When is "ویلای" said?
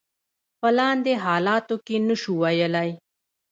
2.41-2.89